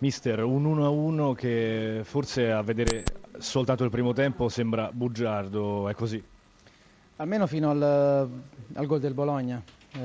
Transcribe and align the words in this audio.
Mister, 0.00 0.42
un 0.42 0.64
1-1 0.64 1.34
che 1.34 2.00
forse 2.04 2.50
a 2.50 2.62
vedere 2.62 3.04
soltanto 3.36 3.84
il 3.84 3.90
primo 3.90 4.14
tempo 4.14 4.48
sembra 4.48 4.90
bugiardo, 4.90 5.90
è 5.90 5.94
così? 5.94 6.22
Almeno 7.16 7.46
fino 7.46 7.68
al, 7.68 7.82
al 7.82 8.86
gol 8.86 8.98
del 8.98 9.12
Bologna. 9.12 9.62
Eh, 9.92 9.98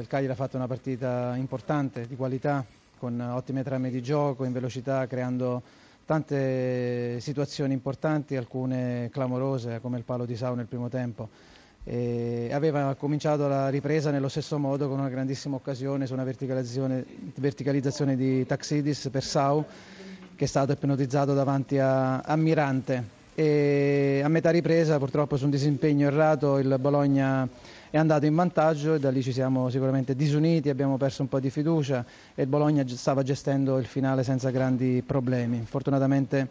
il 0.00 0.06
Cagliari 0.06 0.30
ha 0.30 0.34
fatto 0.34 0.56
una 0.56 0.66
partita 0.66 1.36
importante, 1.36 2.06
di 2.06 2.16
qualità, 2.16 2.66
con 2.98 3.18
ottime 3.18 3.62
trame 3.62 3.88
di 3.88 4.02
gioco, 4.02 4.44
in 4.44 4.52
velocità, 4.52 5.06
creando 5.06 5.62
tante 6.04 7.18
situazioni 7.20 7.72
importanti, 7.72 8.36
alcune 8.36 9.08
clamorose 9.10 9.80
come 9.80 9.96
il 9.96 10.04
palo 10.04 10.26
di 10.26 10.36
Sau 10.36 10.54
nel 10.54 10.66
primo 10.66 10.90
tempo. 10.90 11.30
E 11.86 12.48
aveva 12.50 12.94
cominciato 12.94 13.46
la 13.46 13.68
ripresa 13.68 14.10
nello 14.10 14.28
stesso 14.28 14.58
modo 14.58 14.88
con 14.88 14.98
una 14.98 15.10
grandissima 15.10 15.56
occasione 15.56 16.06
su 16.06 16.14
una 16.14 16.24
verticalizzazione, 16.24 18.16
di 18.16 18.46
Taxidis 18.46 19.08
per 19.12 19.22
Sau 19.22 19.62
che 20.34 20.44
è 20.44 20.48
stato 20.48 20.72
ipnotizzato 20.72 21.34
davanti 21.34 21.78
a, 21.78 22.20
a 22.20 22.36
Mirante 22.36 23.04
e 23.34 24.22
a 24.24 24.28
metà 24.28 24.48
ripresa 24.50 24.96
purtroppo 24.98 25.36
su 25.36 25.44
un 25.44 25.50
disimpegno 25.50 26.06
errato 26.06 26.56
il 26.58 26.74
Bologna 26.80 27.46
è 27.90 27.98
andato 27.98 28.24
in 28.24 28.34
vantaggio 28.34 28.94
e 28.94 28.98
da 28.98 29.10
lì 29.10 29.22
ci 29.22 29.32
siamo 29.32 29.68
sicuramente 29.68 30.16
disuniti, 30.16 30.70
abbiamo 30.70 30.96
perso 30.96 31.20
un 31.22 31.28
po' 31.28 31.38
di 31.38 31.50
fiducia 31.50 32.04
e 32.34 32.42
il 32.42 32.48
Bologna 32.48 32.82
stava 32.88 33.22
gestendo 33.22 33.78
il 33.78 33.86
finale 33.86 34.24
senza 34.24 34.50
grandi 34.50 35.02
problemi. 35.06 35.62
Fortunatamente 35.64 36.48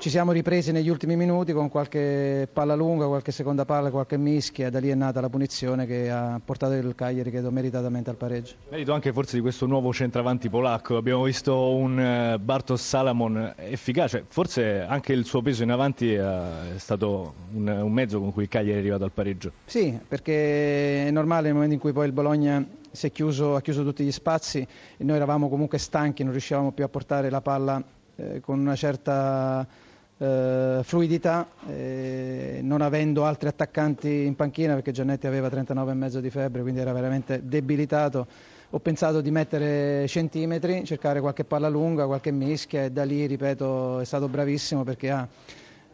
ci 0.00 0.08
siamo 0.08 0.32
ripresi 0.32 0.72
negli 0.72 0.88
ultimi 0.88 1.14
minuti 1.14 1.52
con 1.52 1.68
qualche 1.68 2.48
palla 2.50 2.74
lunga, 2.74 3.06
qualche 3.06 3.32
seconda 3.32 3.66
palla, 3.66 3.90
qualche 3.90 4.16
mischia 4.16 4.70
da 4.70 4.78
lì 4.80 4.88
è 4.88 4.94
nata 4.94 5.20
la 5.20 5.28
punizione 5.28 5.84
che 5.84 6.10
ha 6.10 6.40
portato 6.42 6.72
il 6.72 6.94
Cagliari, 6.94 7.30
credo, 7.30 7.50
meritatamente 7.50 8.08
al 8.08 8.16
pareggio. 8.16 8.54
Merito 8.70 8.94
anche 8.94 9.12
forse 9.12 9.36
di 9.36 9.42
questo 9.42 9.66
nuovo 9.66 9.92
centravanti 9.92 10.48
polacco, 10.48 10.96
abbiamo 10.96 11.24
visto 11.24 11.74
un 11.74 12.00
eh, 12.00 12.38
Bartos 12.38 12.80
Salamon 12.80 13.52
efficace, 13.56 14.24
forse 14.26 14.80
anche 14.80 15.12
il 15.12 15.26
suo 15.26 15.42
peso 15.42 15.64
in 15.64 15.70
avanti 15.70 16.14
è 16.14 16.78
stato 16.78 17.34
un, 17.52 17.68
un 17.68 17.92
mezzo 17.92 18.20
con 18.20 18.32
cui 18.32 18.44
il 18.44 18.48
Cagliari 18.48 18.78
è 18.78 18.80
arrivato 18.80 19.04
al 19.04 19.12
pareggio. 19.12 19.52
Sì, 19.66 19.98
perché 20.08 21.08
è 21.08 21.10
normale 21.10 21.42
nel 21.42 21.52
momento 21.52 21.74
in 21.74 21.80
cui 21.80 21.92
poi 21.92 22.06
il 22.06 22.12
Bologna 22.12 22.66
si 22.90 23.08
è 23.08 23.12
chiuso, 23.12 23.54
ha 23.54 23.60
chiuso 23.60 23.84
tutti 23.84 24.02
gli 24.02 24.12
spazi 24.12 24.66
e 24.96 25.04
noi 25.04 25.16
eravamo 25.16 25.50
comunque 25.50 25.76
stanchi, 25.76 26.22
non 26.22 26.32
riuscivamo 26.32 26.72
più 26.72 26.84
a 26.84 26.88
portare 26.88 27.28
la 27.28 27.42
palla 27.42 27.84
eh, 28.16 28.40
con 28.40 28.58
una 28.58 28.76
certa 28.76 29.88
eh, 30.20 30.80
fluidità, 30.82 31.48
eh, 31.66 32.60
non 32.62 32.82
avendo 32.82 33.24
altri 33.24 33.48
attaccanti 33.48 34.26
in 34.26 34.36
panchina 34.36 34.74
perché 34.74 34.92
Giannetti 34.92 35.26
aveva 35.26 35.48
39,5 35.48 36.18
di 36.18 36.30
febbre, 36.30 36.60
quindi 36.60 36.80
era 36.80 36.92
veramente 36.92 37.40
debilitato. 37.42 38.26
Ho 38.72 38.78
pensato 38.80 39.20
di 39.22 39.30
mettere 39.30 40.06
centimetri, 40.06 40.84
cercare 40.84 41.20
qualche 41.20 41.44
palla 41.44 41.68
lunga, 41.68 42.06
qualche 42.06 42.30
mischia 42.30 42.84
e 42.84 42.90
da 42.90 43.04
lì, 43.04 43.26
ripeto, 43.26 44.00
è 44.00 44.04
stato 44.04 44.28
bravissimo 44.28 44.84
perché 44.84 45.10
ha 45.10 45.26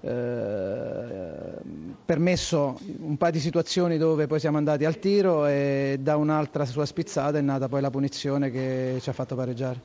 eh, 0.00 1.58
permesso 2.05 2.78
un 2.98 3.16
paio 3.16 3.33
di 3.33 3.40
situazioni 3.40 3.96
dove 3.96 4.27
poi 4.27 4.40
siamo 4.40 4.58
andati 4.58 4.84
al 4.84 4.98
tiro 4.98 5.46
e 5.46 5.98
da 6.00 6.16
un'altra 6.16 6.64
sua 6.66 6.84
spizzata 6.84 7.38
è 7.38 7.40
nata 7.40 7.68
poi 7.68 7.80
la 7.80 7.90
punizione 7.90 8.50
che 8.50 8.98
ci 9.00 9.08
ha 9.08 9.12
fatto 9.12 9.36
pareggiare. 9.36 9.80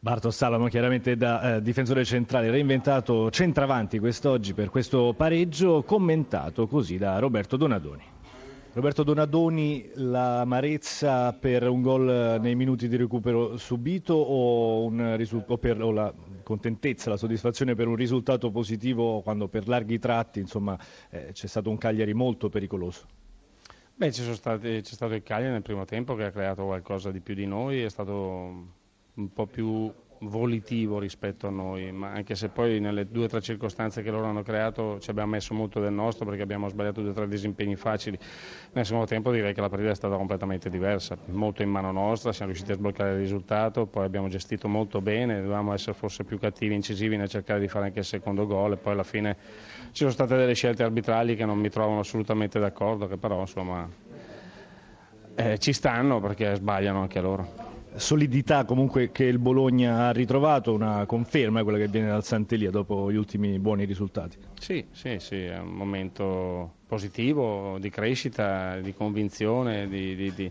Bartos 0.00 0.36
Salamo 0.36 0.68
chiaramente 0.68 1.16
da 1.16 1.56
eh, 1.56 1.60
difensore 1.60 2.04
centrale 2.04 2.52
reinventato 2.52 3.32
centravanti 3.32 3.98
quest'oggi 3.98 4.54
per 4.54 4.70
questo 4.70 5.12
pareggio 5.16 5.82
commentato 5.82 6.68
così 6.68 6.98
da 6.98 7.18
Roberto 7.18 7.56
Donadoni. 7.56 8.04
Roberto 8.74 9.02
Donadoni, 9.02 9.90
l'amarezza 9.94 11.32
per 11.32 11.68
un 11.68 11.82
gol 11.82 12.38
nei 12.40 12.54
minuti 12.54 12.86
di 12.86 12.94
recupero 12.94 13.56
subito 13.56 14.14
o, 14.14 14.84
o, 14.86 15.58
per, 15.58 15.82
o, 15.82 15.90
la 15.90 16.14
contentezza, 16.44 17.10
la 17.10 17.16
soddisfazione 17.16 17.74
per 17.74 17.88
un 17.88 17.96
risultato 17.96 18.52
positivo 18.52 19.20
quando 19.22 19.48
per 19.48 19.66
larghi 19.66 19.98
tratti 19.98 20.38
insomma, 20.38 20.78
eh, 21.10 21.30
c'è 21.32 21.48
stato 21.48 21.70
un 21.70 21.76
Cagliari 21.76 22.14
molto 22.14 22.48
pericoloso? 22.48 23.04
Beh, 23.96 24.10
c'è 24.10 24.32
stato 24.32 25.14
il 25.14 25.24
Cagliari 25.24 25.50
nel 25.50 25.62
primo 25.62 25.84
tempo 25.84 26.14
che 26.14 26.26
ha 26.26 26.30
creato 26.30 26.66
qualcosa 26.66 27.10
di 27.10 27.18
più 27.18 27.34
di 27.34 27.46
noi, 27.46 27.82
è 27.82 27.88
stato 27.88 28.76
un 29.18 29.32
po' 29.32 29.46
più 29.46 29.92
volitivo 30.22 30.98
rispetto 30.98 31.46
a 31.46 31.50
noi, 31.50 31.92
ma 31.92 32.10
anche 32.10 32.34
se 32.34 32.48
poi 32.48 32.80
nelle 32.80 33.06
due 33.08 33.24
o 33.24 33.28
tre 33.28 33.40
circostanze 33.40 34.02
che 34.02 34.10
loro 34.10 34.26
hanno 34.26 34.42
creato 34.42 34.98
ci 34.98 35.10
abbiamo 35.10 35.30
messo 35.30 35.54
molto 35.54 35.80
del 35.80 35.92
nostro 35.92 36.24
perché 36.24 36.42
abbiamo 36.42 36.68
sbagliato 36.68 37.00
due 37.00 37.10
o 37.10 37.12
tre 37.12 37.28
disimpegni 37.28 37.76
facili. 37.76 38.18
Nel 38.72 38.84
secondo 38.84 39.06
tempo 39.06 39.30
direi 39.30 39.54
che 39.54 39.60
la 39.60 39.68
partita 39.68 39.90
è 39.90 39.94
stata 39.94 40.16
completamente 40.16 40.70
diversa, 40.70 41.16
molto 41.26 41.62
in 41.62 41.70
mano 41.70 41.92
nostra, 41.92 42.32
siamo 42.32 42.50
riusciti 42.50 42.72
a 42.72 42.76
sbloccare 42.76 43.12
il 43.12 43.18
risultato, 43.18 43.86
poi 43.86 44.04
abbiamo 44.04 44.28
gestito 44.28 44.66
molto 44.66 45.00
bene, 45.00 45.36
dovevamo 45.36 45.72
essere 45.72 45.94
forse 45.94 46.24
più 46.24 46.38
cattivi, 46.38 46.74
incisivi 46.74 47.16
nel 47.16 47.28
cercare 47.28 47.60
di 47.60 47.68
fare 47.68 47.86
anche 47.86 48.00
il 48.00 48.04
secondo 48.04 48.46
gol 48.46 48.72
e 48.72 48.76
poi 48.76 48.92
alla 48.92 49.04
fine 49.04 49.36
ci 49.92 49.98
sono 49.98 50.10
state 50.10 50.36
delle 50.36 50.54
scelte 50.54 50.82
arbitrali 50.82 51.36
che 51.36 51.44
non 51.44 51.58
mi 51.58 51.68
trovano 51.68 52.00
assolutamente 52.00 52.58
d'accordo, 52.58 53.06
che 53.06 53.16
però 53.16 53.40
insomma 53.40 53.88
eh, 55.36 55.58
ci 55.58 55.72
stanno 55.72 56.18
perché 56.20 56.56
sbagliano 56.56 57.00
anche 57.00 57.20
loro 57.20 57.67
solidità 57.96 58.64
comunque 58.64 59.10
che 59.10 59.24
il 59.24 59.38
Bologna 59.38 60.06
ha 60.06 60.10
ritrovato, 60.12 60.72
una 60.72 61.04
conferma 61.06 61.62
quella 61.62 61.78
che 61.78 61.88
viene 61.88 62.08
dal 62.08 62.24
Santelia 62.24 62.70
dopo 62.70 63.10
gli 63.10 63.16
ultimi 63.16 63.58
buoni 63.58 63.84
risultati. 63.84 64.36
Sì, 64.58 64.84
sì, 64.92 65.16
sì, 65.18 65.44
è 65.44 65.58
un 65.58 65.74
momento 65.74 66.74
positivo 66.86 67.78
di 67.78 67.90
crescita, 67.90 68.78
di 68.80 68.94
convinzione, 68.94 69.88
di, 69.88 70.14
di, 70.14 70.32
di, 70.34 70.50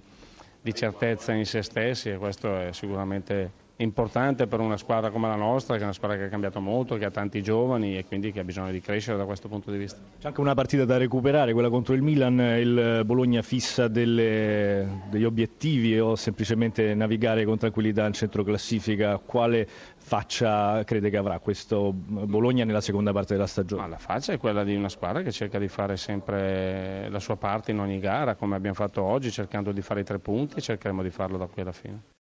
di 0.61 0.73
certezza 0.73 1.33
in 1.33 1.45
se 1.45 1.61
stessi 1.61 2.09
e 2.09 2.17
questo 2.17 2.55
è 2.57 2.73
sicuramente 2.73 3.65
importante 3.77 4.47
per 4.47 4.59
una 4.59 4.77
squadra 4.77 5.09
come 5.09 5.27
la 5.27 5.35
nostra, 5.35 5.75
che 5.75 5.81
è 5.81 5.83
una 5.83 5.93
squadra 5.93 6.17
che 6.17 6.23
ha 6.23 6.29
cambiato 6.29 6.59
molto, 6.59 6.95
che 6.95 7.05
ha 7.05 7.11
tanti 7.11 7.41
giovani 7.43 7.97
e 7.97 8.05
quindi 8.05 8.31
che 8.31 8.39
ha 8.39 8.43
bisogno 8.43 8.71
di 8.71 8.81
crescere 8.81 9.17
da 9.17 9.25
questo 9.25 9.47
punto 9.47 9.71
di 9.71 9.77
vista. 9.77 9.99
C'è 10.19 10.27
anche 10.27 10.41
una 10.41 10.53
partita 10.53 10.85
da 10.85 10.97
recuperare, 10.97 11.53
quella 11.53 11.69
contro 11.69 11.93
il 11.93 12.01
Milan, 12.01 12.39
il 12.39 13.03
Bologna 13.05 13.41
fissa 13.41 13.87
delle, 13.87 15.03
degli 15.09 15.23
obiettivi 15.23 15.99
o 15.99 16.15
semplicemente 16.15 16.93
navigare 16.95 17.45
con 17.45 17.57
tranquillità 17.57 18.05
in 18.05 18.13
centro 18.13 18.43
classifica, 18.43 19.17
quale 19.17 19.67
faccia 19.97 20.83
crede 20.83 21.09
che 21.09 21.17
avrà 21.17 21.37
questo 21.39 21.91
Bologna 21.93 22.63
nella 22.63 22.81
seconda 22.81 23.11
parte 23.11 23.33
della 23.33 23.47
stagione? 23.47 23.81
Ma 23.81 23.87
la 23.87 23.97
faccia 23.97 24.33
è 24.33 24.37
quella 24.37 24.63
di 24.63 24.75
una 24.75 24.89
squadra 24.89 25.21
che 25.21 25.31
cerca 25.31 25.59
di 25.59 25.67
fare 25.67 25.97
sempre 25.97 27.09
la 27.09 27.19
sua 27.19 27.35
parte 27.35 27.71
in 27.71 27.79
ogni 27.79 27.99
gara, 27.99 28.35
come 28.35 28.55
abbiamo 28.55 28.75
fatto 28.75 29.03
oggi, 29.03 29.29
cercando 29.29 29.71
di 29.71 29.81
fare 29.81 29.99
i 29.99 30.03
tre 30.03 30.17
punti 30.17 30.57
e 30.57 30.61
cercheremo 30.61 31.03
di 31.03 31.09
farlo 31.09 31.37
da 31.37 31.45
qui 31.45 31.61
alla 31.61 31.71
fine. 31.71 32.15